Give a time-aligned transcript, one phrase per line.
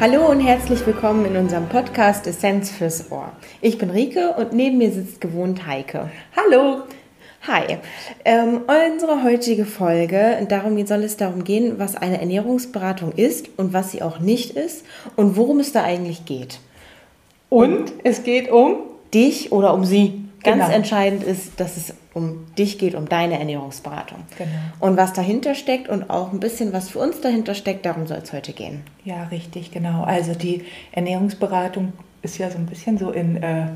[0.00, 3.32] Hallo und herzlich willkommen in unserem Podcast Essenz fürs Ohr.
[3.60, 6.08] Ich bin Rike und neben mir sitzt gewohnt Heike.
[6.36, 6.82] Hallo.
[7.48, 7.78] Hi.
[8.24, 8.60] Ähm,
[8.92, 14.00] unsere heutige Folge, darum soll es darum gehen, was eine Ernährungsberatung ist und was sie
[14.00, 14.86] auch nicht ist
[15.16, 16.60] und worum es da eigentlich geht.
[17.48, 18.76] Und es geht um
[19.12, 20.27] dich oder um sie.
[20.42, 20.74] Ganz Genau.
[20.76, 24.18] entscheidend ist, dass es um dich geht, um deine Ernährungsberatung.
[24.36, 24.50] Genau.
[24.80, 28.18] Und was dahinter steckt und auch ein bisschen was für uns dahinter steckt, darum soll
[28.18, 28.82] es heute gehen.
[29.04, 30.04] Ja, richtig, genau.
[30.04, 31.92] Also die Ernährungsberatung
[32.22, 33.66] ist ja so ein bisschen so in, äh,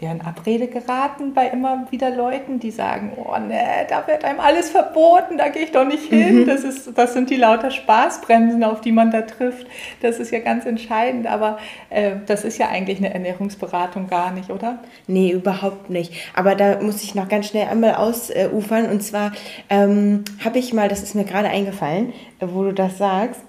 [0.00, 4.40] ja, in Abrede geraten bei immer wieder Leuten, die sagen, oh ne, da wird einem
[4.40, 6.46] alles verboten, da gehe ich doch nicht hin.
[6.46, 9.66] Das, ist, das sind die lauter Spaßbremsen, auf die man da trifft.
[10.00, 11.58] Das ist ja ganz entscheidend, aber
[11.90, 14.78] äh, das ist ja eigentlich eine Ernährungsberatung gar nicht, oder?
[15.06, 16.14] Nee, überhaupt nicht.
[16.34, 18.86] Aber da muss ich noch ganz schnell einmal ausufern.
[18.86, 19.32] Und zwar
[19.68, 23.40] ähm, habe ich mal, das ist mir gerade eingefallen, wo du das sagst,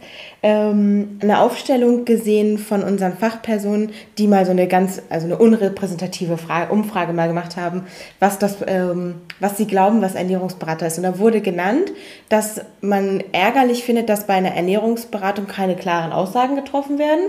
[0.44, 6.38] ähm, eine Aufstellung gesehen von unseren Fachpersonen, die mal so eine ganz, also eine unrepräsentative
[6.38, 7.86] Frage, Umfrage mal gemacht haben,
[8.20, 10.98] was das, ähm, was sie glauben, was Ernährungsberater ist.
[10.98, 11.92] Und da wurde genannt,
[12.30, 17.26] dass man ärgerlich findet, dass bei einer Ernährungsberatung keine klaren Aussagen getroffen werden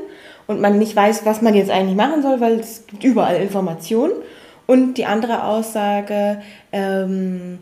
[0.46, 4.12] und man nicht weiß, was man jetzt eigentlich machen soll, weil es gibt überall Informationen.
[4.66, 6.40] Und die andere Aussage
[6.72, 7.58] ähm,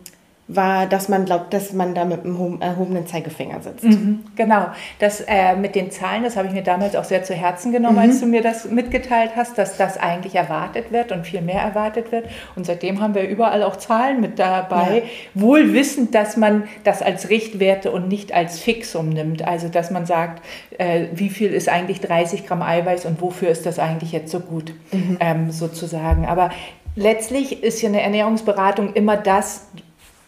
[0.52, 3.84] war, dass man glaubt, dass man da mit einem erhobenen Zeigefinger sitzt.
[3.84, 4.66] Mhm, genau.
[4.98, 7.96] Das äh, mit den Zahlen, das habe ich mir damals auch sehr zu Herzen genommen,
[7.96, 8.02] Mhm.
[8.02, 12.10] als du mir das mitgeteilt hast, dass das eigentlich erwartet wird und viel mehr erwartet
[12.10, 12.26] wird.
[12.56, 17.28] Und seitdem haben wir überall auch Zahlen mit dabei, wohl wissend, dass man das als
[17.30, 19.46] Richtwerte und nicht als Fixum nimmt.
[19.46, 20.42] Also dass man sagt,
[20.78, 24.40] äh, wie viel ist eigentlich 30 Gramm Eiweiß und wofür ist das eigentlich jetzt so
[24.40, 25.16] gut, Mhm.
[25.20, 26.26] ähm, sozusagen.
[26.26, 26.50] Aber
[26.96, 29.68] letztlich ist ja eine Ernährungsberatung immer das,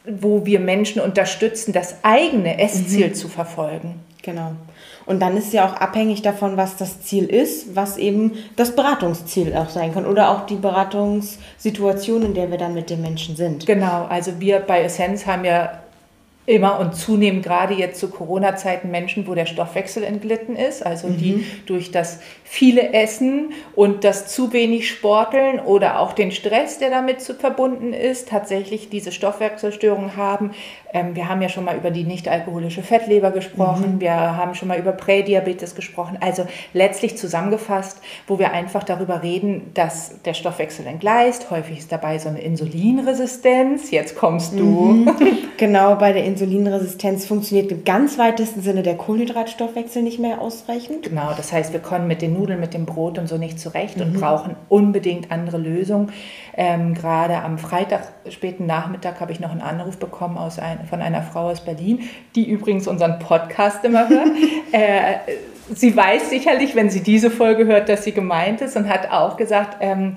[0.05, 3.15] wo wir Menschen unterstützen, das eigene Essziel Mhm.
[3.15, 3.95] zu verfolgen.
[4.23, 4.53] Genau.
[5.05, 9.55] Und dann ist ja auch abhängig davon, was das Ziel ist, was eben das Beratungsziel
[9.57, 13.67] auch sein kann oder auch die Beratungssituation, in der wir dann mit den Menschen sind.
[13.67, 15.81] Genau, also wir bei Essenz haben ja
[16.45, 21.47] immer und zunehmend gerade jetzt zu Corona-Zeiten Menschen, wo der Stoffwechsel entglitten ist, also die
[21.67, 27.21] durch das viele Essen und das zu wenig Sporteln oder auch den Stress, der damit
[27.21, 30.51] zu verbunden ist, tatsächlich diese Stoffwechselstörungen haben.
[30.93, 34.79] Ähm, wir haben ja schon mal über die nicht-alkoholische Fettleber gesprochen, wir haben schon mal
[34.79, 36.19] über Prädiabetes gesprochen.
[36.21, 41.51] Also letztlich zusammengefasst, wo wir einfach darüber reden, dass der Stoffwechsel entgleist.
[41.51, 43.93] Häufig ist dabei so eine Insulinresistenz.
[43.93, 45.07] Jetzt kommst du.
[45.59, 51.05] Genau, bei der Insulinresistenz funktioniert im ganz weitesten Sinne der Kohlenhydratstoffwechsel nicht mehr ausreichend.
[51.05, 54.01] Genau, das heißt, wir kommen mit den Nudeln, mit dem Brot und so nicht zurecht
[54.01, 56.13] und brauchen unbedingt andere Lösungen.
[56.57, 61.01] Ähm, gerade am Freitag, späten Nachmittag, habe ich noch einen Anruf bekommen aus ein, von
[61.01, 62.01] einer Frau aus Berlin,
[62.35, 64.29] die übrigens unseren Podcast immer hört.
[64.73, 65.15] äh,
[65.75, 69.37] sie weiß sicherlich, wenn sie diese Folge hört, dass sie gemeint ist und hat auch
[69.37, 70.17] gesagt, ähm,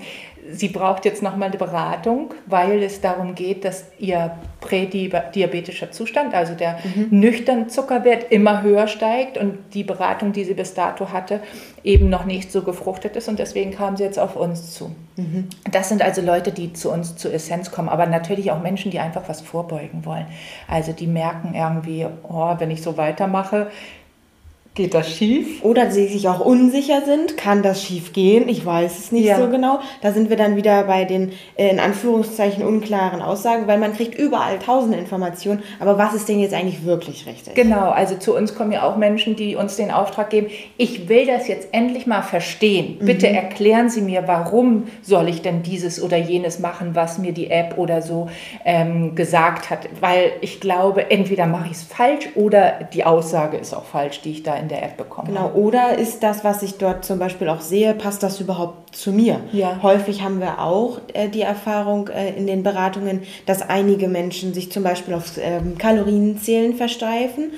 [0.52, 6.54] sie braucht jetzt nochmal eine Beratung, weil es darum geht, dass ihr prädiabetischer Zustand, also
[6.54, 6.78] der
[7.10, 11.40] nüchtern Zuckerwert, immer höher steigt und die Beratung, die sie bis dato hatte,
[11.84, 14.94] eben noch nicht so gefruchtet ist und deswegen kam sie jetzt auf uns zu.
[15.70, 18.98] Das sind also Leute, die zu uns zu Essenz kommen, aber natürlich auch Menschen, die
[18.98, 20.26] einfach was vorbeugen wollen.
[20.68, 23.68] Also die merken irgendwie, oh, wenn ich so weitermache,
[24.76, 25.64] geht das schief.
[25.64, 28.48] Oder sie sich auch unsicher sind, kann das schief gehen?
[28.48, 29.38] Ich weiß es nicht Ja.
[29.38, 29.80] so genau.
[30.02, 34.16] Da sind wir dann wieder bei den äh, in Anführungszeichen unklaren Aussagen, weil man kriegt
[34.16, 37.54] überall tausende Informationen, aber was ist denn jetzt eigentlich wirklich richtig?
[37.54, 41.26] Genau, also zu uns kommen ja auch Menschen, die uns den Auftrag geben, ich will
[41.26, 42.98] das jetzt endlich mal verstehen.
[43.00, 47.50] Bitte erklären Sie mir, warum soll ich denn dieses oder jenes machen, was mir die
[47.50, 48.28] App oder so
[48.64, 49.88] ähm, gesagt hat.
[50.00, 54.32] Weil ich glaube, entweder mache ich es falsch oder die Aussage ist auch falsch, die
[54.32, 55.28] ich da in der App bekomme.
[55.28, 59.12] Genau, oder ist das, was ich dort zum Beispiel auch sehe, passt das überhaupt zu
[59.12, 59.40] mir?
[59.52, 59.80] Ja.
[59.82, 64.70] Häufig haben wir auch äh, die Erfahrung äh, in den Beratungen, dass einige Menschen sich
[64.72, 67.52] zum Beispiel auf ähm, Kalorienzählen versteifen,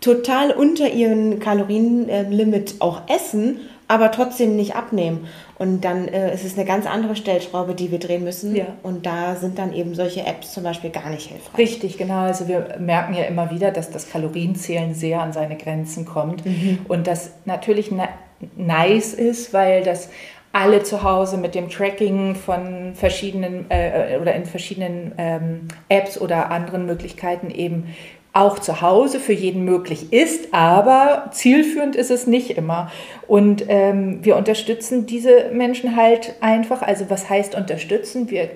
[0.00, 3.60] total unter ihren Kalorienlimit auch essen,
[3.92, 5.28] aber trotzdem nicht abnehmen.
[5.58, 8.56] Und dann äh, ist es eine ganz andere Stellschraube, die wir drehen müssen.
[8.56, 8.64] Ja.
[8.82, 11.58] Und da sind dann eben solche Apps zum Beispiel gar nicht hilfreich.
[11.58, 12.20] Richtig, genau.
[12.20, 16.42] Also wir merken ja immer wieder, dass das Kalorienzählen sehr an seine Grenzen kommt
[16.88, 18.08] und das natürlich na
[18.56, 20.08] nice ist, weil das
[20.52, 26.50] alle zu Hause mit dem Tracking von verschiedenen äh, oder in verschiedenen ähm, Apps oder
[26.50, 27.88] anderen Möglichkeiten eben
[28.32, 32.90] auch zu Hause für jeden möglich ist, aber zielführend ist es nicht immer.
[33.26, 36.82] Und ähm, wir unterstützen diese Menschen halt einfach.
[36.82, 38.30] Also was heißt unterstützen?
[38.30, 38.50] Wir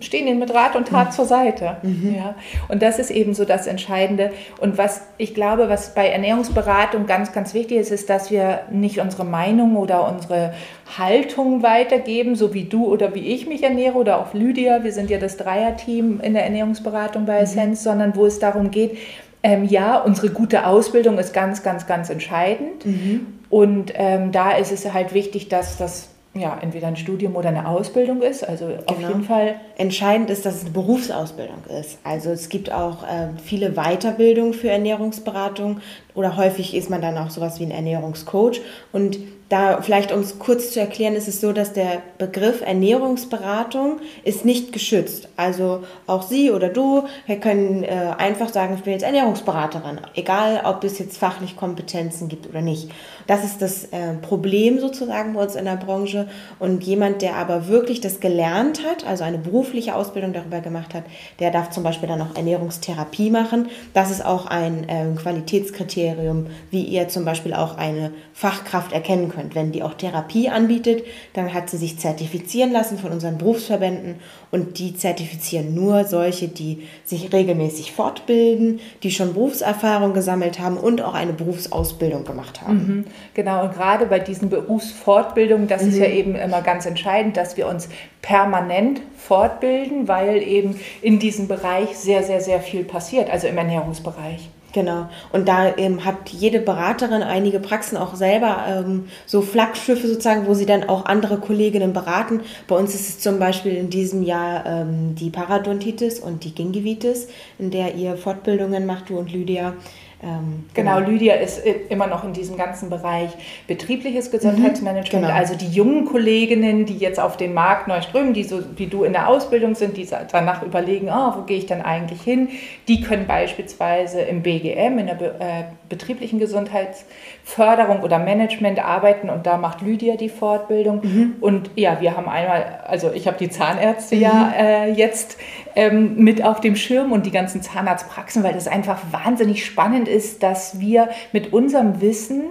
[0.00, 1.12] stehen ihnen mit Rat und Tat mhm.
[1.12, 1.76] zur Seite.
[1.82, 2.14] Mhm.
[2.16, 2.34] Ja.
[2.68, 4.30] Und das ist eben so das Entscheidende.
[4.60, 9.00] Und was ich glaube, was bei Ernährungsberatung ganz, ganz wichtig ist, ist, dass wir nicht
[9.00, 10.54] unsere Meinung oder unsere
[10.98, 14.84] Haltung weitergeben, so wie du oder wie ich mich ernähre oder auch Lydia.
[14.84, 17.44] Wir sind ja das Dreierteam in der Ernährungsberatung bei mhm.
[17.44, 18.98] Essenz, sondern wo es darum geht,
[19.42, 22.86] ähm, ja, unsere gute Ausbildung ist ganz, ganz, ganz entscheidend.
[22.86, 23.26] Mhm.
[23.50, 27.68] Und ähm, da ist es halt wichtig, dass das ja, entweder ein Studium oder eine
[27.68, 28.46] Ausbildung ist.
[28.46, 28.82] Also genau.
[28.86, 29.56] auf jeden Fall.
[29.76, 31.98] Entscheidend ist, dass es eine Berufsausbildung ist.
[32.02, 35.80] Also es gibt auch äh, viele Weiterbildungen für Ernährungsberatung
[36.14, 38.60] oder häufig ist man dann auch sowas wie ein Ernährungscoach.
[38.92, 44.00] Und da vielleicht um es kurz zu erklären, ist es so, dass der Begriff Ernährungsberatung
[44.24, 45.28] ist nicht geschützt.
[45.36, 47.04] Also auch Sie oder du
[47.40, 52.48] können äh, einfach sagen, ich bin jetzt Ernährungsberaterin, egal ob es jetzt fachlich Kompetenzen gibt
[52.48, 52.90] oder nicht.
[53.26, 56.28] Das ist das äh, Problem sozusagen bei uns in der Branche.
[56.58, 61.04] Und jemand, der aber wirklich das gelernt hat, also eine berufliche Ausbildung darüber gemacht hat,
[61.38, 63.68] der darf zum Beispiel dann auch Ernährungstherapie machen.
[63.92, 69.54] Das ist auch ein äh, Qualitätskriterium, wie ihr zum Beispiel auch eine Fachkraft erkennen könnt.
[69.54, 71.04] Wenn die auch Therapie anbietet,
[71.34, 74.16] dann hat sie sich zertifizieren lassen von unseren Berufsverbänden
[74.50, 81.02] und die zertifizieren nur solche, die sich regelmäßig fortbilden, die schon Berufserfahrung gesammelt haben und
[81.02, 82.74] auch eine Berufsausbildung gemacht haben.
[82.76, 83.04] Mhm,
[83.34, 85.88] genau, und gerade bei diesen Berufsfortbildungen, das mhm.
[85.88, 86.14] ist ja mhm.
[86.14, 87.88] eben immer ganz entscheidend, dass wir uns
[88.22, 94.48] permanent fortbilden, weil eben in diesem Bereich sehr, sehr, sehr viel passiert, also im Ernährungsbereich.
[94.74, 95.08] Genau.
[95.32, 100.54] Und da ähm, hat jede Beraterin einige Praxen auch selber ähm, so Flaggschiffe sozusagen, wo
[100.54, 102.40] sie dann auch andere Kolleginnen beraten.
[102.66, 107.28] Bei uns ist es zum Beispiel in diesem Jahr ähm, die Parodontitis und die Gingivitis,
[107.60, 109.74] in der ihr Fortbildungen macht, du und Lydia.
[110.24, 113.30] Ähm, genau, genau, Lydia ist immer noch in diesem ganzen Bereich
[113.66, 115.26] betriebliches Gesundheitsmanagement.
[115.26, 115.36] Genau.
[115.36, 119.04] Also die jungen Kolleginnen, die jetzt auf den Markt neu strömen, die so wie du
[119.04, 122.48] in der Ausbildung sind, die danach überlegen, oh, wo gehe ich dann eigentlich hin,
[122.88, 129.58] die können beispielsweise im BGM, in der äh, betrieblichen Gesundheitsförderung oder Management arbeiten und da
[129.58, 131.00] macht Lydia die Fortbildung.
[131.02, 131.34] Mhm.
[131.40, 134.22] Und ja, wir haben einmal, also ich habe die Zahnärzte mhm.
[134.22, 135.36] ja äh, jetzt
[135.76, 140.42] ähm, mit auf dem Schirm und die ganzen Zahnarztpraxen, weil das einfach wahnsinnig spannend ist,
[140.42, 142.44] dass wir mit unserem Wissen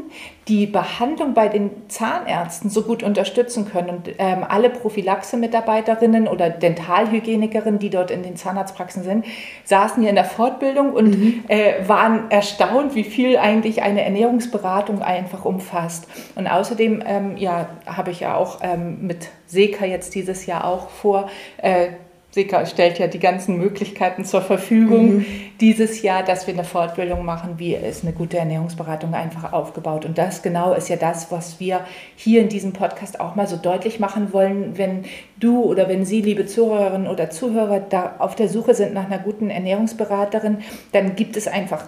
[0.47, 3.89] die Behandlung bei den Zahnärzten so gut unterstützen können.
[3.89, 9.25] Und ähm, alle Prophylaxe-Mitarbeiterinnen oder Dentalhygienikerinnen, die dort in den Zahnarztpraxen sind,
[9.63, 11.43] saßen hier in der Fortbildung und mhm.
[11.47, 16.07] äh, waren erstaunt, wie viel eigentlich eine Ernährungsberatung einfach umfasst.
[16.35, 20.89] Und außerdem ähm, ja, habe ich ja auch ähm, mit Seka jetzt dieses Jahr auch
[20.89, 21.87] vor, äh,
[22.33, 25.25] Sika stellt ja die ganzen Möglichkeiten zur Verfügung mhm.
[25.62, 30.03] dieses Jahr, dass wir eine Fortbildung machen, wie ist eine gute Ernährungsberatung einfach aufgebaut.
[30.03, 31.81] Und das genau ist ja das, was wir
[32.15, 35.06] hier in diesem Podcast auch mal so deutlich machen wollen, wenn
[35.39, 39.19] du oder wenn Sie, liebe Zuhörerinnen oder Zuhörer, da auf der Suche sind nach einer
[39.19, 40.57] guten Ernährungsberaterin,
[40.91, 41.86] dann gibt es einfach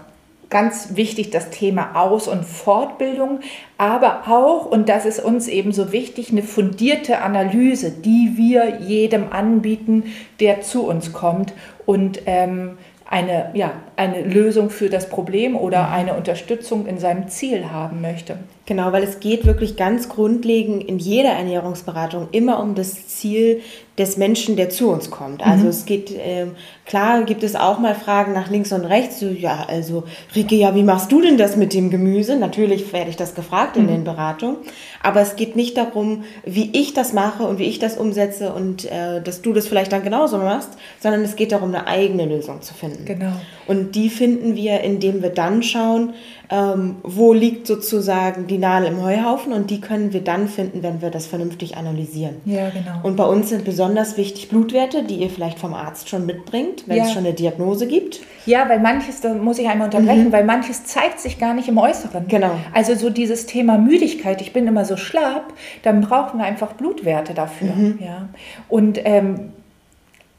[0.50, 3.40] ganz wichtig das Thema Aus- und Fortbildung,
[3.78, 9.32] aber auch, und das ist uns eben so wichtig, eine fundierte Analyse, die wir jedem
[9.32, 10.04] anbieten,
[10.40, 11.54] der zu uns kommt
[11.86, 12.78] und ähm,
[13.08, 15.94] eine, ja, eine Lösung für das Problem oder mhm.
[15.94, 18.38] eine Unterstützung in seinem Ziel haben möchte.
[18.66, 23.62] Genau, weil es geht wirklich ganz grundlegend in jeder Ernährungsberatung immer um das Ziel
[23.98, 25.46] des Menschen, der zu uns kommt.
[25.46, 25.70] Also mhm.
[25.70, 26.48] es geht, äh,
[26.86, 29.20] klar gibt es auch mal Fragen nach links und rechts.
[29.22, 30.04] So, ja, also
[30.36, 32.36] Rike, ja, wie machst du denn das mit dem Gemüse?
[32.36, 33.88] Natürlich werde ich das gefragt in mhm.
[33.88, 34.58] den Beratungen.
[35.02, 38.84] Aber es geht nicht darum, wie ich das mache und wie ich das umsetze und
[38.92, 42.62] äh, dass du das vielleicht dann genauso machst, sondern es geht darum, eine eigene Lösung
[42.62, 43.06] zu finden.
[43.06, 43.32] Genau.
[43.66, 46.14] Und die finden wir, indem wir dann schauen,
[46.52, 51.02] ähm, wo liegt sozusagen die Nadel im Heuhaufen und die können wir dann finden, wenn
[51.02, 52.36] wir das vernünftig analysieren.
[52.46, 53.00] Ja, genau.
[53.04, 53.85] Und bei uns sind besonders
[54.18, 57.04] wichtig Blutwerte, die ihr vielleicht vom Arzt schon mitbringt, wenn ja.
[57.04, 58.22] es schon eine Diagnose gibt.
[58.46, 60.32] Ja, weil manches, da muss ich einmal unterbrechen, mhm.
[60.32, 62.28] weil manches zeigt sich gar nicht im Äußeren.
[62.28, 62.52] Genau.
[62.74, 67.34] Also so dieses Thema Müdigkeit, ich bin immer so schlapp, dann brauchen wir einfach Blutwerte
[67.34, 67.74] dafür.
[67.76, 68.00] Mhm.
[68.02, 68.30] Ja.
[68.70, 69.52] Und ähm,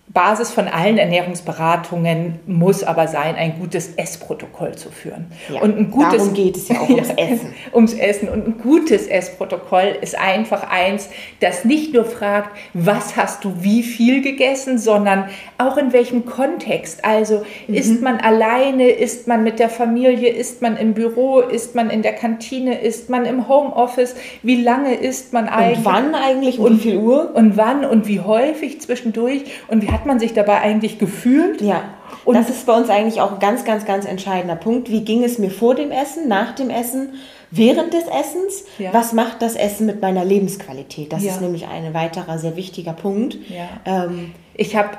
[0.09, 5.27] Basis von allen Ernährungsberatungen muss aber sein, ein gutes Essprotokoll zu führen.
[5.53, 7.55] Ja, und ein gutes, darum geht es ja auch ums Essen.
[7.75, 8.29] ums Essen.
[8.29, 11.09] Und ein gutes Essprotokoll ist einfach eins,
[11.41, 17.05] das nicht nur fragt, was hast du wie viel gegessen, sondern auch in welchem Kontext.
[17.05, 17.75] Also mhm.
[17.75, 22.03] ist man alleine, ist man mit der Familie, ist man im Büro, ist man in
[22.03, 25.79] der Kantine, ist man im Homeoffice, wie lange ist man eigentlich?
[25.79, 27.35] Und wann eigentlich und, und wie viel Uhr?
[27.35, 31.61] Und wann und wie häufig zwischendurch und wie hat man sich dabei eigentlich gefühlt?
[31.61, 31.85] Ja.
[32.25, 34.91] Und das ist bei uns eigentlich auch ein ganz, ganz, ganz entscheidender Punkt.
[34.91, 37.15] Wie ging es mir vor dem Essen, nach dem Essen?
[37.51, 38.65] während des Essens?
[38.79, 38.93] Ja.
[38.93, 41.13] Was macht das Essen mit meiner Lebensqualität?
[41.13, 41.33] Das ja.
[41.33, 43.39] ist nämlich ein weiterer sehr wichtiger Punkt.
[43.49, 43.69] Ja.
[43.85, 44.91] Ähm, ich habe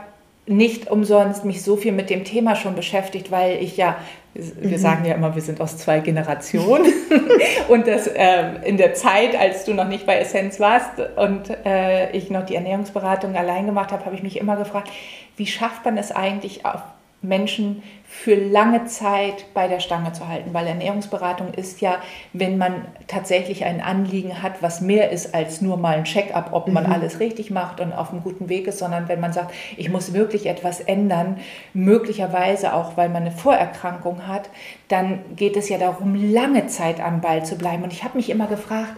[0.45, 3.97] nicht umsonst mich so viel mit dem Thema schon beschäftigt, weil ich ja,
[4.37, 4.81] wir mhm.
[4.81, 6.93] sagen ja immer, wir sind aus zwei Generationen
[7.69, 12.11] und das äh, in der Zeit, als du noch nicht bei Essenz warst und äh,
[12.11, 14.89] ich noch die Ernährungsberatung allein gemacht habe, habe ich mich immer gefragt,
[15.37, 16.81] wie schafft man es eigentlich auf
[17.21, 21.97] Menschen für lange Zeit bei der Stange zu halten, weil Ernährungsberatung ist ja,
[22.31, 26.67] wenn man tatsächlich ein Anliegen hat, was mehr ist als nur mal ein Check-up, ob
[26.67, 26.91] man mhm.
[26.93, 30.13] alles richtig macht und auf einem guten Weg ist, sondern wenn man sagt, ich muss
[30.13, 31.39] wirklich etwas ändern,
[31.73, 34.49] möglicherweise auch, weil man eine Vorerkrankung hat,
[34.87, 37.83] dann geht es ja darum, lange Zeit am Ball zu bleiben.
[37.83, 38.95] Und ich habe mich immer gefragt,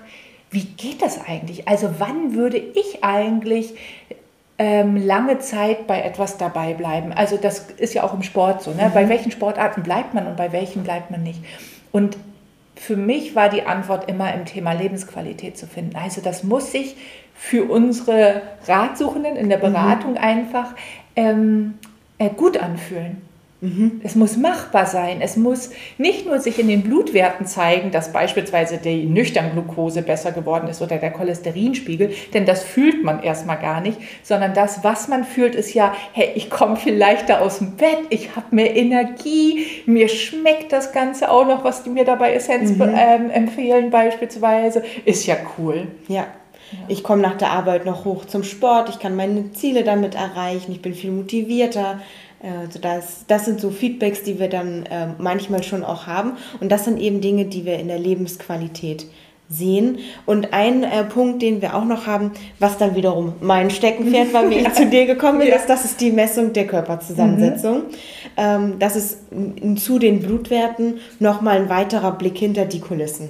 [0.52, 1.68] wie geht das eigentlich?
[1.68, 3.76] Also wann würde ich eigentlich
[4.60, 7.14] ähm, lange Zeit bei etwas dabei bleiben.
[7.14, 8.72] Also das ist ja auch im Sport so.
[8.72, 8.90] Ne?
[8.90, 8.94] Mhm.
[8.94, 11.42] Bei welchen Sportarten bleibt man und bei welchen bleibt man nicht?
[11.94, 12.18] Und
[12.76, 15.96] für mich war die Antwort immer im Thema Lebensqualität zu finden.
[15.96, 16.98] Also das muss sich
[17.34, 19.74] für unsere Ratsuchenden in der mhm.
[19.74, 20.18] Beratung mhm.
[20.18, 20.76] einfach
[21.16, 21.76] ähm,
[22.18, 23.22] äh, gut anfühlen.
[23.62, 24.00] Mhm.
[24.04, 25.22] Es muss machbar sein.
[25.22, 30.70] Es muss nicht nur sich in den Blutwerten zeigen, dass beispielsweise die Nüchtern-Glucose besser geworden
[30.70, 35.26] ist oder der Cholesterinspiegel, denn das fühlt man erstmal gar nicht, sondern das, was man
[35.26, 39.66] fühlt, ist ja, hey, ich komme viel leichter aus dem Bett, ich habe mehr Energie,
[39.86, 42.94] mir schmeckt das Ganze auch noch, was die mir dabei Essenz mhm.
[42.96, 45.88] ähm, empfehlen beispielsweise, ist ja cool.
[46.08, 46.28] Ja.
[46.88, 50.72] Ich komme nach der Arbeit noch hoch zum Sport, ich kann meine Ziele damit erreichen,
[50.72, 52.00] ich bin viel motivierter.
[52.42, 56.34] Also das, das sind so Feedbacks, die wir dann äh, manchmal schon auch haben.
[56.60, 59.08] Und das sind eben Dinge, die wir in der Lebensqualität
[59.50, 59.98] sehen.
[60.26, 64.50] Und ein äh, Punkt, den wir auch noch haben, was dann wiederum mein Steckenpferd war,
[64.50, 65.56] wie ich zu dir gekommen bin, ja.
[65.56, 67.78] ist, das ist die Messung der Körperzusammensetzung.
[67.78, 67.84] Mhm.
[68.38, 69.18] Ähm, das ist
[69.78, 73.30] zu den Blutwerten nochmal ein weiterer Blick hinter die Kulissen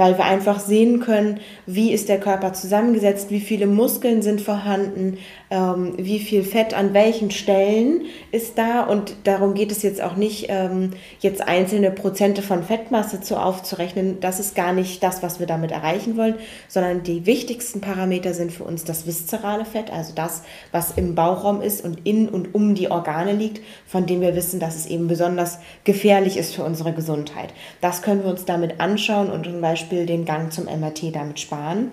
[0.00, 5.18] weil wir einfach sehen können, wie ist der Körper zusammengesetzt, wie viele Muskeln sind vorhanden,
[5.50, 8.80] ähm, wie viel Fett an welchen Stellen ist da.
[8.84, 14.20] Und darum geht es jetzt auch nicht, ähm, jetzt einzelne Prozente von Fettmasse zu aufzurechnen.
[14.20, 18.52] Das ist gar nicht das, was wir damit erreichen wollen, sondern die wichtigsten Parameter sind
[18.52, 22.74] für uns das viszerale Fett, also das, was im Bauchraum ist und in und um
[22.74, 26.94] die Organe liegt, von dem wir wissen, dass es eben besonders gefährlich ist für unsere
[26.94, 27.52] Gesundheit.
[27.82, 31.40] Das können wir uns damit anschauen und zum Beispiel Beispiel den Gang zum MRT damit
[31.40, 31.90] sparen.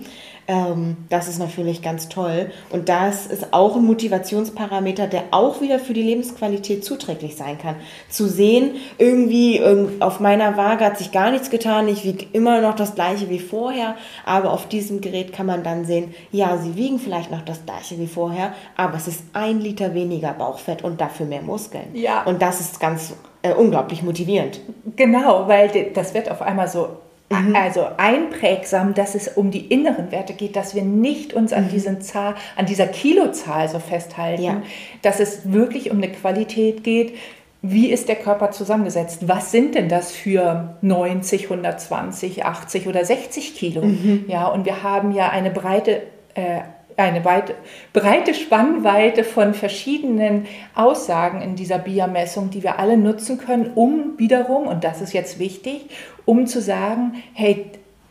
[0.47, 2.51] Ähm, das ist natürlich ganz toll.
[2.69, 7.75] Und das ist auch ein Motivationsparameter, der auch wieder für die Lebensqualität zuträglich sein kann.
[8.07, 9.61] Zu sehen, irgendwie
[9.99, 13.39] auf meiner Waage hat sich gar nichts getan, ich wiege immer noch das gleiche wie
[13.39, 17.65] vorher, aber auf diesem Gerät kann man dann sehen, ja, sie wiegen vielleicht noch das
[17.65, 21.87] gleiche wie vorher, aber es ist ein Liter weniger Bauchfett und dafür mehr Muskeln.
[21.93, 22.23] Ja.
[22.23, 24.61] Und das ist ganz äh, unglaublich motivierend.
[24.95, 26.89] Genau, weil das wird auf einmal so
[27.29, 27.55] Mhm.
[27.55, 31.69] Also einprägsam, dass es um die inneren Werte geht, dass wir nicht uns an, mhm.
[31.69, 34.61] diesen Zahl, an dieser Kilozahl so festhalten, ja.
[35.01, 37.15] dass es wirklich um eine Qualität geht.
[37.61, 39.27] Wie ist der Körper zusammengesetzt?
[39.27, 43.81] Was sind denn das für 90, 120, 80 oder 60 Kilo?
[43.83, 44.25] Mhm.
[44.27, 46.03] Ja, und wir haben ja eine breite
[46.35, 46.61] äh,
[46.97, 47.53] eine weit,
[47.93, 54.67] breite Spannweite von verschiedenen Aussagen in dieser BIA-Messung, die wir alle nutzen können, um wiederum,
[54.67, 55.85] und das ist jetzt wichtig,
[56.25, 57.67] um zu sagen, hey,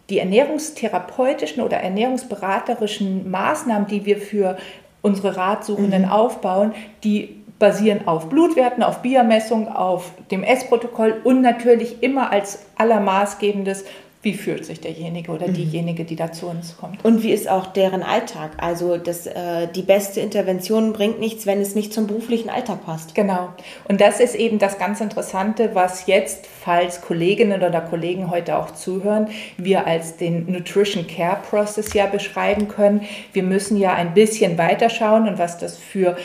[0.08, 4.56] die ernährungstherapeutischen oder ernährungsberaterischen Maßnahmen, die wir für
[5.02, 6.10] unsere Ratsuchenden mhm.
[6.10, 13.84] aufbauen, die basieren auf Blutwerten, auf Biermessung, auf dem Essprotokoll und natürlich immer als allermaßgebendes
[14.26, 15.54] wie fühlt sich derjenige oder mhm.
[15.54, 17.04] diejenige, die da zu uns kommt.
[17.04, 18.50] Und wie ist auch deren Alltag?
[18.56, 23.14] Also das, äh, die beste Intervention bringt nichts, wenn es nicht zum beruflichen Alltag passt.
[23.14, 23.50] Genau.
[23.88, 28.72] Und das ist eben das ganz Interessante, was jetzt, falls Kolleginnen oder Kollegen heute auch
[28.72, 29.28] zuhören,
[29.58, 33.02] wir als den Nutrition Care Process ja beschreiben können.
[33.32, 36.16] Wir müssen ja ein bisschen weiterschauen und was das für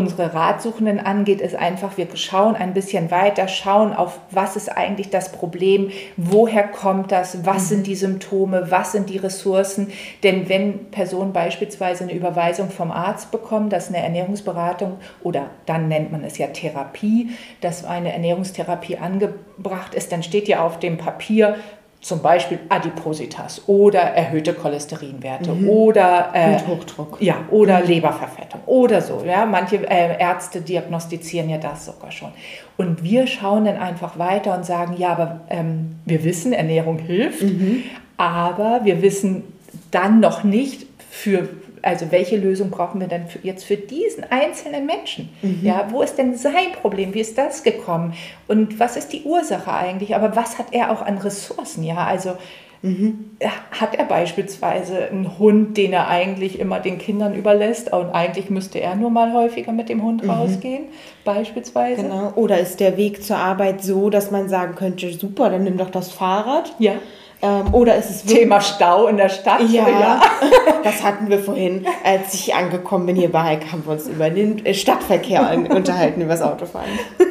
[0.00, 5.10] unsere Ratsuchenden angeht, ist einfach, wir schauen ein bisschen weiter, schauen auf, was ist eigentlich
[5.10, 9.92] das Problem, woher kommt das, was sind die Symptome, was sind die Ressourcen.
[10.22, 16.10] Denn wenn Personen beispielsweise eine Überweisung vom Arzt bekommen, dass eine Ernährungsberatung oder dann nennt
[16.10, 17.30] man es ja Therapie,
[17.60, 21.56] dass eine Ernährungstherapie angebracht ist, dann steht ja auf dem Papier,
[22.00, 25.68] zum Beispiel Adipositas oder erhöhte Cholesterinwerte mhm.
[25.68, 27.18] oder äh, Hochdruck.
[27.20, 27.88] Ja, oder mhm.
[27.88, 29.22] Leberverfettung oder so.
[29.26, 32.30] Ja, manche äh, Ärzte diagnostizieren ja das sogar schon.
[32.78, 37.42] Und wir schauen dann einfach weiter und sagen, ja, aber ähm, wir wissen, Ernährung hilft,
[37.42, 37.82] mhm.
[38.16, 39.44] aber wir wissen
[39.90, 41.48] dann noch nicht für
[41.82, 45.30] also welche Lösung brauchen wir denn für, jetzt für diesen einzelnen Menschen?
[45.42, 45.60] Mhm.
[45.62, 47.14] Ja, wo ist denn sein Problem?
[47.14, 48.14] Wie ist das gekommen?
[48.48, 50.14] Und was ist die Ursache eigentlich?
[50.14, 51.84] Aber was hat er auch an Ressourcen?
[51.84, 52.36] Ja, also
[52.82, 53.36] Mhm.
[53.72, 58.80] Hat er beispielsweise einen Hund, den er eigentlich immer den Kindern überlässt und eigentlich müsste
[58.80, 60.30] er nur mal häufiger mit dem Hund mhm.
[60.30, 60.84] rausgehen,
[61.24, 62.04] beispielsweise?
[62.04, 62.32] Genau.
[62.36, 65.90] Oder ist der Weg zur Arbeit so, dass man sagen könnte, super, dann nimm doch
[65.90, 66.74] das Fahrrad.
[66.78, 66.94] Ja.
[67.42, 69.62] Ähm, oder ist es Thema Stau in der Stadt?
[69.70, 70.20] Ja, ja,
[70.84, 71.86] das hatten wir vorhin.
[72.04, 76.20] Als ich angekommen bin hier bei Heik, haben wir uns über den äh, Stadtverkehr unterhalten,
[76.20, 76.90] über das Autofahren.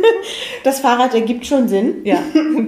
[0.63, 2.01] Das Fahrrad ergibt schon Sinn.
[2.03, 2.17] Ja,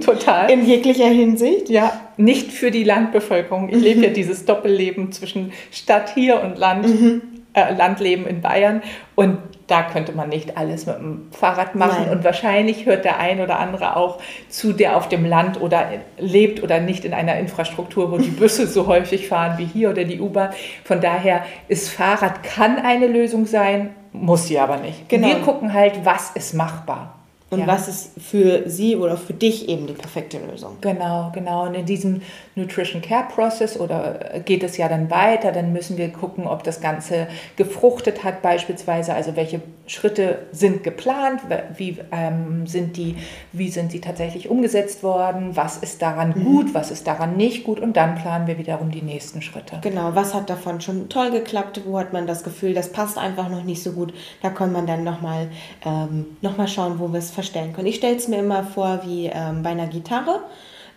[0.02, 0.50] total.
[0.50, 1.68] In jeglicher Hinsicht.
[1.68, 3.68] Ja, nicht für die Landbevölkerung.
[3.68, 6.88] Ich lebe ja dieses Doppelleben zwischen Stadt hier und Land.
[6.88, 7.22] Mhm.
[7.52, 8.82] Äh, Landleben in Bayern
[9.14, 12.04] und da könnte man nicht alles mit dem Fahrrad machen.
[12.04, 12.10] Nein.
[12.10, 15.88] Und wahrscheinlich hört der ein oder andere auch zu, der auf dem Land oder
[16.18, 20.04] lebt oder nicht in einer Infrastruktur, wo die Busse so häufig fahren wie hier oder
[20.04, 20.50] die U-Bahn.
[20.84, 25.08] Von daher ist Fahrrad kann eine Lösung sein, muss sie aber nicht.
[25.08, 25.28] Genau.
[25.28, 27.14] Wir gucken halt, was ist machbar
[27.52, 27.66] und ja.
[27.66, 30.78] was ist für sie oder für dich eben die perfekte Lösung.
[30.80, 31.66] Genau, genau.
[31.66, 32.22] Und in diesem
[32.54, 36.80] Nutrition Care Process oder geht es ja dann weiter, dann müssen wir gucken, ob das
[36.80, 39.60] Ganze gefruchtet hat beispielsweise, also welche
[39.92, 41.42] Schritte sind geplant,
[41.76, 43.16] wie, ähm, sind, die,
[43.52, 46.44] wie sind sie tatsächlich umgesetzt worden, was ist daran mhm.
[46.44, 49.80] gut, was ist daran nicht gut und dann planen wir wiederum die nächsten Schritte.
[49.82, 53.50] Genau, was hat davon schon toll geklappt, wo hat man das Gefühl, das passt einfach
[53.50, 55.50] noch nicht so gut, da kann man dann nochmal
[55.84, 57.88] ähm, noch schauen, wo wir es verstellen können.
[57.88, 60.40] Ich stelle es mir immer vor wie ähm, bei einer Gitarre.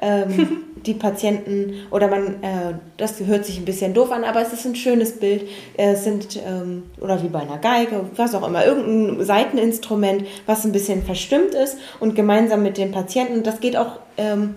[0.01, 4.53] Ähm, die Patienten oder man, äh, das hört sich ein bisschen doof an, aber es
[4.53, 5.47] ist ein schönes Bild.
[5.77, 10.71] Es sind, ähm, oder wie bei einer Geige, was auch immer, irgendein Seiteninstrument, was ein
[10.71, 14.55] bisschen verstimmt ist und gemeinsam mit dem Patienten, das geht auch ähm,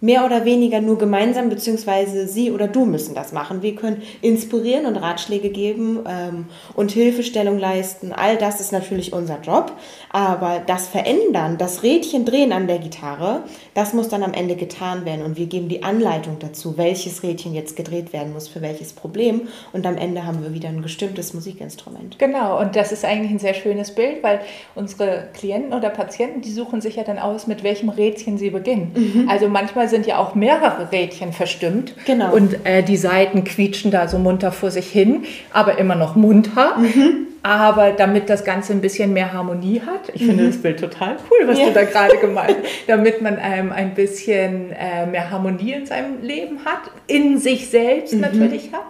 [0.00, 3.62] mehr oder weniger nur gemeinsam, beziehungsweise sie oder du müssen das machen.
[3.62, 8.12] Wir können inspirieren und Ratschläge geben ähm, und Hilfestellung leisten.
[8.12, 9.72] All das ist natürlich unser Job.
[10.10, 13.42] Aber das Verändern, das Rädchen drehen an der Gitarre,
[13.74, 15.24] das muss dann am Ende getan werden.
[15.24, 19.48] Und wir geben die Anleitung dazu, welches Rädchen jetzt gedreht werden muss für welches Problem.
[19.72, 22.18] Und am Ende haben wir wieder ein bestimmtes Musikinstrument.
[22.18, 24.40] Genau, und das ist eigentlich ein sehr schönes Bild, weil
[24.74, 28.92] unsere Klienten oder Patienten, die suchen sich ja dann aus, mit welchem Rädchen sie beginnen.
[28.94, 29.28] Mhm.
[29.28, 31.94] Also manchmal sind ja auch mehrere Rädchen verstimmt.
[32.06, 32.32] Genau.
[32.32, 36.78] Und äh, die Seiten quietschen da so munter vor sich hin, aber immer noch munter.
[36.78, 37.26] Mhm.
[37.42, 40.26] Aber damit das Ganze ein bisschen mehr Harmonie hat, ich mhm.
[40.26, 41.66] finde das Bild total cool, was ja.
[41.66, 46.22] du da gerade gemeint hast, damit man ähm, ein bisschen äh, mehr Harmonie in seinem
[46.22, 48.20] Leben hat, in sich selbst mhm.
[48.20, 48.84] natürlich hat.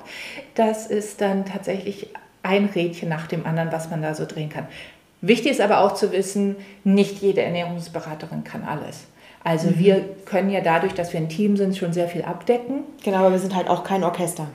[0.55, 2.09] Das ist dann tatsächlich
[2.43, 4.67] ein Rädchen nach dem anderen, was man da so drehen kann.
[5.23, 9.07] Wichtig ist aber auch zu wissen, nicht jede Ernährungsberaterin kann alles.
[9.43, 9.79] Also mhm.
[9.79, 12.83] wir können ja dadurch, dass wir ein Team sind, schon sehr viel abdecken.
[13.05, 14.47] Genau, aber wir sind halt auch kein Orchester.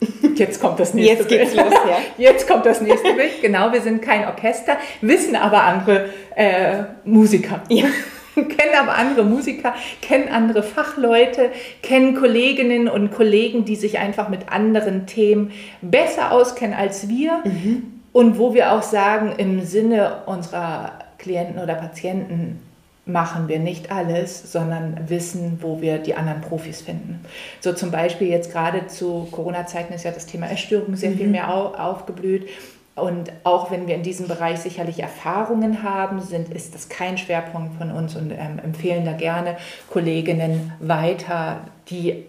[0.34, 1.64] Jetzt kommt das nächste Jetzt geht's Bild.
[1.64, 1.98] los, ja.
[2.18, 3.40] Jetzt kommt das nächste Bild.
[3.40, 7.62] Genau, wir sind kein Orchester, wissen aber andere äh, Musiker.
[7.68, 7.86] Ja.
[8.34, 11.50] kennen aber andere Musiker, kennen andere Fachleute,
[11.82, 17.42] kennen Kolleginnen und Kollegen, die sich einfach mit anderen Themen besser auskennen als wir.
[17.44, 17.92] Mhm.
[18.12, 22.60] Und wo wir auch sagen, im Sinne unserer Klienten oder Patienten
[23.06, 27.24] machen wir nicht alles, sondern wissen, wo wir die anderen Profis finden.
[27.60, 31.16] So zum Beispiel jetzt gerade zu Corona-Zeiten ist ja das Thema Essstörung sehr mhm.
[31.16, 32.48] viel mehr aufgeblüht.
[32.96, 37.76] Und auch wenn wir in diesem Bereich sicherlich Erfahrungen haben, sind, ist das kein Schwerpunkt
[37.78, 39.56] von uns und ähm, empfehlen da gerne
[39.90, 42.24] Kolleginnen weiter, die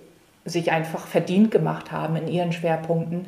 [0.45, 3.25] sich einfach verdient gemacht haben in ihren Schwerpunkten,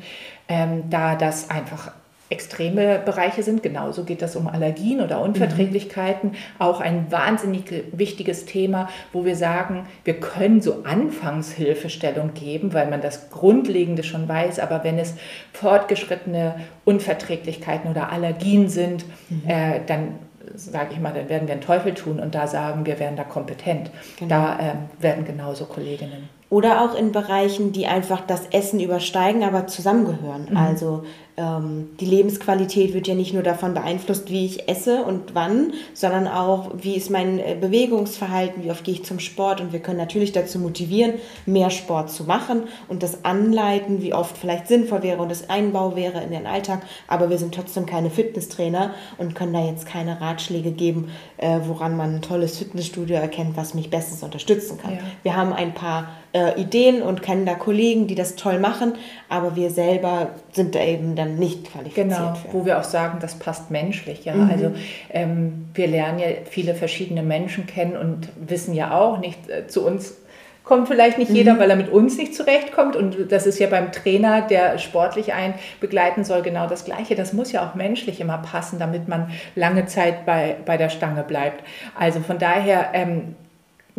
[0.48, 1.92] ähm, da das einfach
[2.30, 3.62] extreme Bereiche sind.
[3.62, 6.30] Genauso geht das um Allergien oder Unverträglichkeiten.
[6.30, 6.36] Mhm.
[6.58, 13.00] Auch ein wahnsinnig wichtiges Thema, wo wir sagen, wir können so Anfangshilfestellung geben, weil man
[13.00, 14.60] das Grundlegende schon weiß.
[14.60, 15.14] Aber wenn es
[15.52, 19.42] fortgeschrittene Unverträglichkeiten oder Allergien sind, mhm.
[19.48, 20.14] äh, dann
[20.54, 23.24] sage ich mal, dann werden wir einen Teufel tun und da sagen, wir werden da
[23.24, 23.90] kompetent.
[24.18, 24.28] Genau.
[24.28, 26.28] Da äh, werden genauso Kolleginnen.
[26.48, 30.48] Oder auch in Bereichen, die einfach das Essen übersteigen, aber zusammengehören.
[30.50, 30.56] Mhm.
[30.56, 31.04] Also
[31.40, 36.72] die Lebensqualität wird ja nicht nur davon beeinflusst, wie ich esse und wann, sondern auch,
[36.74, 39.60] wie ist mein äh, Bewegungsverhalten, wie oft gehe ich zum Sport.
[39.60, 41.14] Und wir können natürlich dazu motivieren,
[41.46, 45.96] mehr Sport zu machen und das anleiten, wie oft vielleicht sinnvoll wäre und das Einbau
[45.96, 46.82] wäre in den Alltag.
[47.06, 51.96] Aber wir sind trotzdem keine Fitnesstrainer und können da jetzt keine Ratschläge geben, äh, woran
[51.96, 54.94] man ein tolles Fitnessstudio erkennt, was mich bestens unterstützen kann.
[54.94, 55.00] Ja.
[55.22, 58.94] Wir haben ein paar äh, Ideen und kennen da Kollegen, die das toll machen,
[59.28, 62.08] aber wir selber sind da eben dann nicht qualifiziert.
[62.08, 62.52] Genau, für.
[62.52, 64.24] wo wir auch sagen, das passt menschlich.
[64.24, 64.34] Ja?
[64.34, 64.50] Mhm.
[64.50, 64.72] Also
[65.10, 69.84] ähm, wir lernen ja viele verschiedene Menschen kennen und wissen ja auch nicht, äh, zu
[69.84, 70.16] uns
[70.62, 71.58] kommt vielleicht nicht jeder, mhm.
[71.58, 72.94] weil er mit uns nicht zurechtkommt.
[72.94, 77.16] Und das ist ja beim Trainer, der sportlich einen begleiten soll, genau das Gleiche.
[77.16, 81.24] Das muss ja auch menschlich immer passen, damit man lange Zeit bei, bei der Stange
[81.24, 81.64] bleibt.
[81.98, 83.34] Also von daher ähm,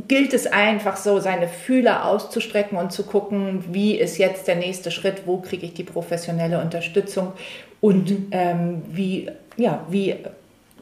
[0.07, 4.91] gilt es einfach so, seine Fühler auszustrecken und zu gucken, wie ist jetzt der nächste
[4.91, 7.33] Schritt, wo kriege ich die professionelle Unterstützung
[7.79, 10.15] und ähm, wie, ja, wie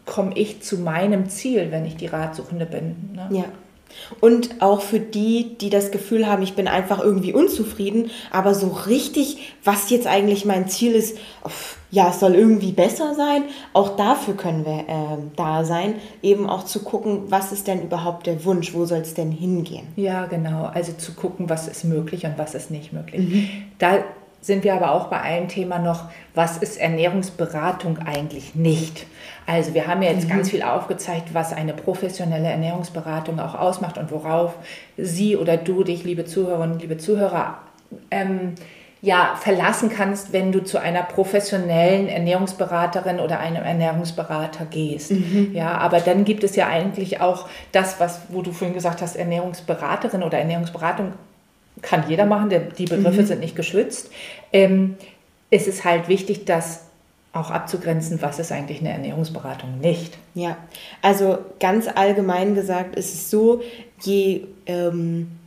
[0.05, 2.95] komme ich zu meinem Ziel, wenn ich die Ratsuchende bin.
[3.13, 3.29] Ne?
[3.31, 3.45] Ja.
[4.21, 8.67] Und auch für die, die das Gefühl haben, ich bin einfach irgendwie unzufrieden, aber so
[8.67, 11.17] richtig, was jetzt eigentlich mein Ziel ist,
[11.91, 16.63] ja, es soll irgendwie besser sein, auch dafür können wir äh, da sein, eben auch
[16.63, 19.87] zu gucken, was ist denn überhaupt der Wunsch, wo soll es denn hingehen?
[19.95, 23.27] Ja, genau, also zu gucken, was ist möglich und was ist nicht möglich.
[23.27, 23.49] Mhm.
[23.79, 23.99] Da
[24.41, 29.05] sind wir aber auch bei einem Thema noch, was ist Ernährungsberatung eigentlich nicht?
[29.45, 30.29] Also wir haben ja jetzt mhm.
[30.29, 34.53] ganz viel aufgezeigt, was eine professionelle Ernährungsberatung auch ausmacht und worauf
[34.97, 37.57] Sie oder du dich, liebe Zuhörerinnen, liebe Zuhörer,
[38.11, 38.53] ähm,
[39.01, 45.11] ja, verlassen kannst, wenn du zu einer professionellen Ernährungsberaterin oder einem Ernährungsberater gehst.
[45.11, 45.51] Mhm.
[45.53, 49.15] Ja, aber dann gibt es ja eigentlich auch das, was, wo du vorhin gesagt hast,
[49.15, 51.13] Ernährungsberaterin oder Ernährungsberatung
[51.81, 53.25] kann jeder machen, die Begriffe mhm.
[53.25, 54.11] sind nicht geschützt.
[54.51, 54.97] Ähm,
[55.49, 56.81] es ist halt wichtig, dass
[57.31, 60.17] auch abzugrenzen, was ist eigentlich eine Ernährungsberatung nicht.
[60.33, 60.57] Ja,
[61.01, 63.61] also ganz allgemein gesagt ist es so,
[64.01, 65.38] je ähm,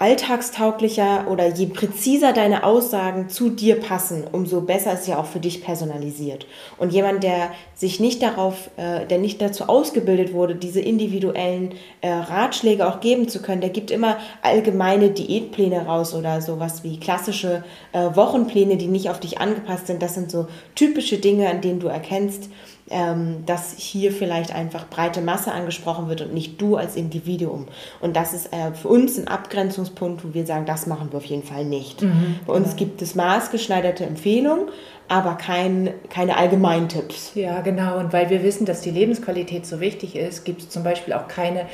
[0.00, 5.40] alltagstauglicher oder je präziser deine Aussagen zu dir passen, umso besser ist ja auch für
[5.40, 6.46] dich personalisiert.
[6.78, 12.10] Und jemand, der sich nicht darauf, äh, der nicht dazu ausgebildet wurde, diese individuellen äh,
[12.10, 17.62] Ratschläge auch geben zu können, der gibt immer allgemeine Diätpläne raus oder sowas wie klassische
[17.92, 20.00] äh, Wochenpläne, die nicht auf dich angepasst sind.
[20.00, 22.48] Das sind so typische Dinge, an denen du erkennst,
[22.90, 27.66] ähm, dass hier vielleicht einfach breite Masse angesprochen wird und nicht du als Individuum.
[28.00, 31.24] Und das ist äh, für uns ein Abgrenzungspunkt, wo wir sagen, das machen wir auf
[31.24, 32.02] jeden Fall nicht.
[32.02, 32.78] Mhm, Bei uns genau.
[32.78, 34.68] gibt es maßgeschneiderte Empfehlungen,
[35.08, 37.32] aber kein, keine Allgemeintipps.
[37.34, 37.98] Ja, genau.
[37.98, 41.28] Und weil wir wissen, dass die Lebensqualität so wichtig ist, gibt es zum Beispiel auch
[41.28, 41.66] keine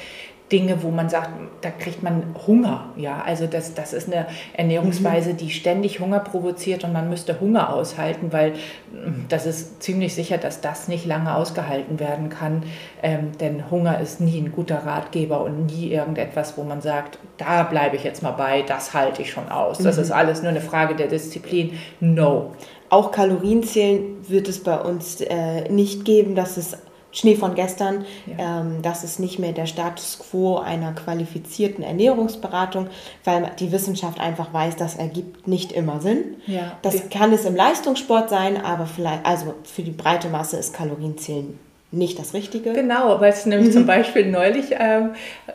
[0.53, 1.31] Dinge, wo man sagt,
[1.61, 2.91] da kriegt man Hunger.
[2.97, 5.37] Ja, also das, das ist eine Ernährungsweise, mhm.
[5.39, 8.53] die ständig Hunger provoziert und man müsste Hunger aushalten, weil
[8.93, 12.63] hm, das ist ziemlich sicher, dass das nicht lange ausgehalten werden kann.
[13.03, 17.65] Ähm, denn Hunger ist nie ein guter Ratgeber und nie irgendetwas, wo man sagt, da
[17.65, 19.79] bleibe ich jetzt mal bei, das halte ich schon aus.
[19.79, 20.03] Das mhm.
[20.03, 21.73] ist alles nur eine Frage der Disziplin.
[21.99, 22.53] No.
[22.89, 26.79] Auch Kalorienzählen wird es bei uns äh, nicht geben, dass es
[27.17, 28.05] Schnee von gestern.
[28.27, 28.61] Ja.
[28.61, 32.89] Ähm, das ist nicht mehr der Status quo einer qualifizierten Ernährungsberatung,
[33.25, 36.37] weil die Wissenschaft einfach weiß, das ergibt nicht immer Sinn.
[36.47, 36.79] Ja.
[36.83, 41.59] Das kann es im Leistungssport sein, aber vielleicht, also für die breite Masse ist Kalorienzählen
[41.93, 42.73] nicht das Richtige.
[42.73, 43.73] Genau, weil es nämlich mhm.
[43.73, 45.11] zum Beispiel neulich ähm,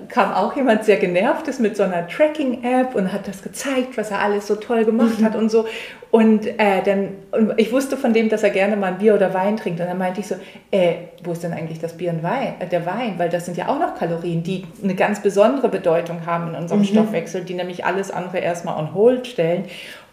[0.07, 4.19] kam auch jemand sehr genervtes mit so einer Tracking-App und hat das gezeigt, was er
[4.19, 5.25] alles so toll gemacht mhm.
[5.25, 5.65] hat und so.
[6.09, 9.33] Und äh, dann, und ich wusste von dem, dass er gerne mal ein Bier oder
[9.33, 9.79] Wein trinkt.
[9.79, 10.35] Und dann meinte ich so,
[10.69, 13.13] äh, wo ist denn eigentlich das Bier und Wein, äh, der Wein?
[13.17, 16.81] Weil das sind ja auch noch Kalorien, die eine ganz besondere Bedeutung haben in unserem
[16.81, 16.85] mhm.
[16.85, 19.65] Stoffwechsel, die nämlich alles andere erstmal on hold stellen.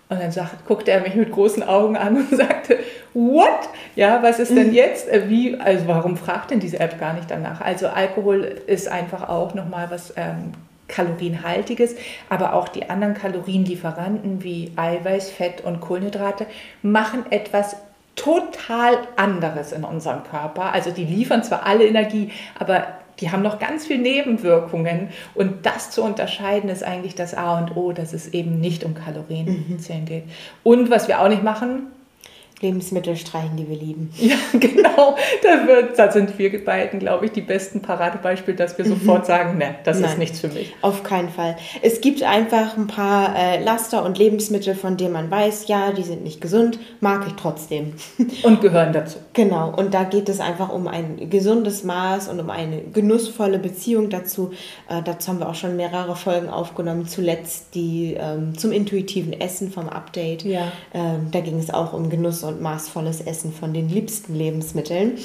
[0.08, 2.78] Und dann sagt, guckte er mich mit großen Augen an und sagte,
[3.14, 3.68] what?
[3.94, 4.74] Ja, was ist denn mhm.
[4.74, 5.08] jetzt?
[5.08, 7.60] Äh, wie, also warum fragt denn diese App gar nicht danach?
[7.60, 10.52] Also Alkohol ist einfach auch nochmal was ähm,
[10.88, 11.96] kalorienhaltiges,
[12.30, 16.46] aber auch die anderen Kalorienlieferanten wie Eiweiß, Fett und Kohlenhydrate
[16.82, 17.76] machen etwas
[18.16, 20.72] total anderes in unserem Körper.
[20.72, 22.86] Also die liefern zwar alle Energie, aber
[23.20, 25.09] die haben noch ganz viele Nebenwirkungen.
[25.35, 28.94] Und das zu unterscheiden ist eigentlich das A und O, dass es eben nicht um
[28.94, 30.07] Kalorienzählen mhm.
[30.07, 30.24] geht.
[30.62, 31.88] Und was wir auch nicht machen,
[32.60, 34.10] Lebensmittel streichen, die wir lieben.
[34.28, 35.16] Ja, genau.
[35.42, 38.90] Da, wird, da sind wir beiden, glaube ich, die besten Paradebeispiele, dass wir mhm.
[38.90, 40.74] sofort sagen, ne, das Nein, ist nichts für mich.
[40.82, 41.56] Auf keinen Fall.
[41.80, 46.02] Es gibt einfach ein paar äh, Laster und Lebensmittel, von denen man weiß, ja, die
[46.02, 47.94] sind nicht gesund, mag ich trotzdem.
[48.42, 49.18] Und gehören dazu.
[49.32, 49.72] Genau.
[49.74, 54.50] Und da geht es einfach um ein gesundes Maß und um eine genussvolle Beziehung dazu.
[54.88, 57.06] Äh, dazu haben wir auch schon mehrere Folgen aufgenommen.
[57.06, 60.44] Zuletzt die ähm, zum intuitiven Essen vom Update.
[60.44, 60.72] Ja.
[60.92, 65.18] Ähm, da ging es auch um Genuss und maßvolles Essen von den liebsten Lebensmitteln.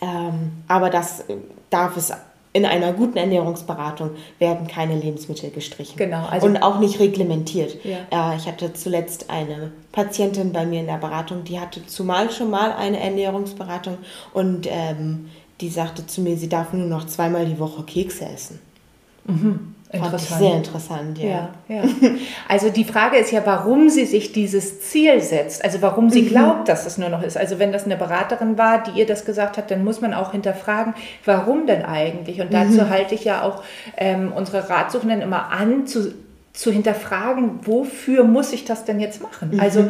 [0.00, 1.36] Ähm, aber das äh,
[1.70, 2.12] darf es
[2.52, 5.96] in einer guten Ernährungsberatung werden keine Lebensmittel gestrichen.
[5.96, 6.26] Genau.
[6.26, 7.76] Also und auch nicht reglementiert.
[7.84, 8.32] Ja.
[8.32, 12.50] Äh, ich hatte zuletzt eine Patientin bei mir in der Beratung, die hatte zumal schon
[12.50, 13.98] mal eine Ernährungsberatung
[14.32, 15.28] und ähm,
[15.60, 18.60] die sagte zu mir, sie darf nur noch zweimal die Woche Kekse essen.
[19.24, 19.74] Mhm.
[19.90, 20.40] Interessant.
[20.40, 21.48] Sehr interessant, ja.
[21.68, 21.76] ja.
[21.76, 21.82] ja,
[22.48, 26.28] Also die Frage ist ja, warum sie sich dieses Ziel setzt, also warum sie mhm.
[26.28, 27.38] glaubt, dass es nur noch ist.
[27.38, 30.32] Also wenn das eine Beraterin war, die ihr das gesagt hat, dann muss man auch
[30.32, 32.42] hinterfragen, warum denn eigentlich?
[32.42, 32.90] Und dazu mhm.
[32.90, 33.62] halte ich ja auch
[33.96, 36.12] ähm, unsere Ratsuchenden immer an, zu,
[36.52, 39.52] zu hinterfragen, wofür muss ich das denn jetzt machen?
[39.52, 39.60] Mhm.
[39.60, 39.88] Also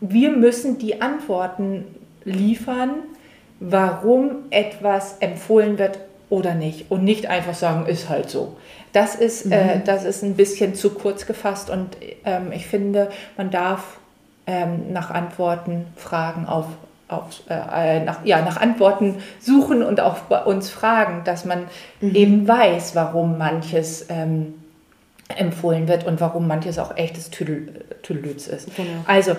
[0.00, 1.84] wir müssen die Antworten
[2.24, 2.92] liefern,
[3.60, 5.98] warum etwas empfohlen wird
[6.34, 6.90] oder nicht.
[6.90, 8.56] Und nicht einfach sagen, ist halt so.
[8.92, 9.52] Das ist, äh, mhm.
[9.52, 13.98] äh, das ist ein bisschen zu kurz gefasst und ähm, ich finde, man darf
[14.46, 16.66] ähm, nach Antworten fragen auf,
[17.08, 21.66] auf äh, nach, ja, nach Antworten suchen und auch bei uns fragen, dass man
[22.00, 22.14] mhm.
[22.14, 24.54] eben weiß, warum manches ähm,
[25.36, 28.74] empfohlen wird und warum manches auch echtes Tüdelütz ist.
[28.76, 29.04] Genau.
[29.06, 29.36] Also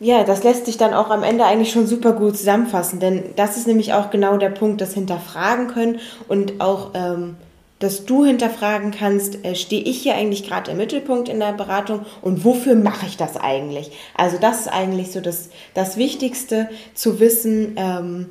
[0.00, 3.56] ja, das lässt sich dann auch am Ende eigentlich schon super gut zusammenfassen, denn das
[3.56, 7.36] ist nämlich auch genau der Punkt, das Hinterfragen können und auch ähm,
[7.78, 12.06] dass du hinterfragen kannst, äh, stehe ich hier eigentlich gerade im Mittelpunkt in der Beratung
[12.22, 13.92] und wofür mache ich das eigentlich?
[14.16, 18.26] Also das ist eigentlich so das, das Wichtigste zu wissen, ähm,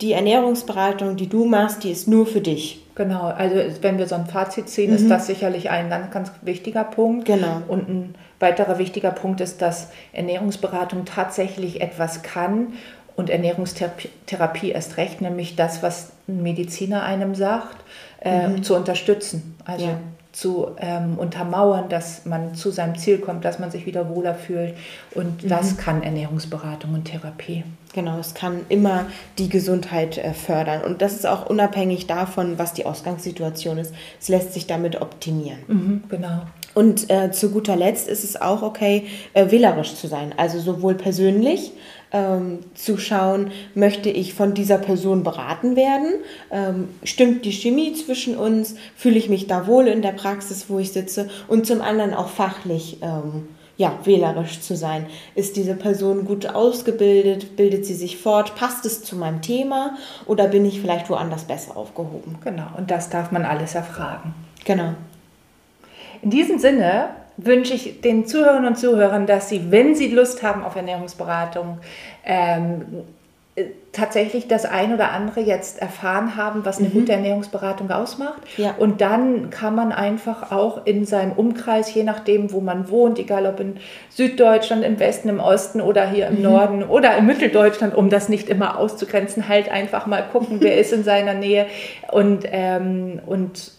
[0.00, 2.82] die Ernährungsberatung, die du machst, die ist nur für dich.
[3.00, 4.96] Genau, also wenn wir so ein Fazit ziehen, mhm.
[4.96, 7.24] ist das sicherlich ein ganz, ganz wichtiger Punkt.
[7.24, 7.62] Genau.
[7.66, 12.74] Und ein weiterer wichtiger Punkt ist, dass Ernährungsberatung tatsächlich etwas kann
[13.16, 17.78] und Ernährungstherapie erst recht, nämlich das, was ein Mediziner einem sagt
[18.20, 18.62] äh, mhm.
[18.62, 19.56] zu unterstützen.
[19.64, 19.96] Also ja.
[20.32, 24.74] Zu ähm, untermauern, dass man zu seinem Ziel kommt, dass man sich wieder wohler fühlt.
[25.12, 25.48] Und mhm.
[25.48, 27.64] das kann Ernährungsberatung und Therapie.
[27.92, 29.06] Genau, es kann immer
[29.38, 30.82] die Gesundheit äh, fördern.
[30.82, 33.92] Und das ist auch unabhängig davon, was die Ausgangssituation ist.
[34.20, 35.58] Es lässt sich damit optimieren.
[35.66, 36.42] Mhm, genau.
[36.74, 40.34] Und äh, zu guter Letzt ist es auch okay, äh, wählerisch zu sein.
[40.36, 41.72] Also sowohl persönlich
[42.12, 46.14] ähm, zu schauen, möchte ich von dieser Person beraten werden?
[46.50, 48.76] Ähm, stimmt die Chemie zwischen uns?
[48.96, 51.28] Fühle ich mich da wohl in der Praxis, wo ich sitze?
[51.48, 52.98] Und zum anderen auch fachlich.
[53.02, 55.06] Ähm, ja, wählerisch zu sein.
[55.34, 57.56] Ist diese Person gut ausgebildet?
[57.56, 58.54] Bildet sie sich fort?
[58.54, 59.96] Passt es zu meinem Thema?
[60.26, 62.36] Oder bin ich vielleicht woanders besser aufgehoben?
[62.44, 64.34] Genau, und das darf man alles erfragen.
[64.66, 64.92] Genau.
[66.22, 70.62] In diesem Sinne wünsche ich den Zuhörern und Zuhörern, dass sie, wenn sie Lust haben
[70.62, 71.78] auf Ernährungsberatung,
[72.24, 72.82] ähm,
[73.56, 76.92] äh, tatsächlich das ein oder andere jetzt erfahren haben, was eine mhm.
[76.92, 78.40] gute Ernährungsberatung ausmacht.
[78.56, 78.76] Ja.
[78.78, 83.46] Und dann kann man einfach auch in seinem Umkreis, je nachdem, wo man wohnt, egal
[83.46, 83.78] ob in
[84.08, 86.42] Süddeutschland, im Westen, im Osten oder hier im mhm.
[86.42, 90.92] Norden oder in Mitteldeutschland, um das nicht immer auszugrenzen, halt einfach mal gucken, wer ist
[90.92, 91.66] in seiner Nähe
[92.12, 93.72] und, ähm, und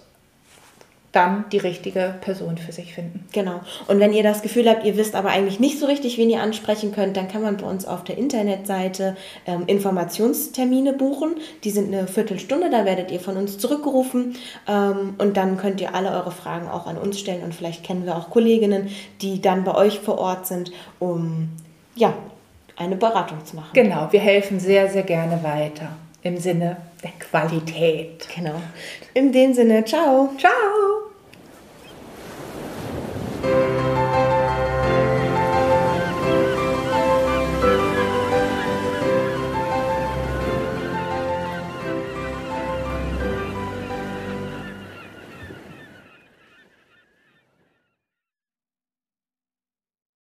[1.11, 3.25] dann die richtige Person für sich finden.
[3.33, 3.59] Genau.
[3.87, 6.41] Und wenn ihr das Gefühl habt, ihr wisst aber eigentlich nicht so richtig, wen ihr
[6.41, 11.35] ansprechen könnt, dann kann man bei uns auf der Internetseite ähm, Informationstermine buchen.
[11.65, 14.35] Die sind eine Viertelstunde, da werdet ihr von uns zurückgerufen
[14.69, 18.05] ähm, und dann könnt ihr alle eure Fragen auch an uns stellen und vielleicht kennen
[18.05, 18.89] wir auch Kolleginnen,
[19.21, 21.49] die dann bei euch vor Ort sind, um
[21.95, 22.13] ja,
[22.77, 23.71] eine Beratung zu machen.
[23.73, 25.89] Genau, wir helfen sehr, sehr gerne weiter
[26.23, 28.27] im Sinne der Qualität.
[28.35, 28.61] Genau.
[29.13, 30.29] In dem Sinne, ciao.
[30.37, 31.10] Ciao.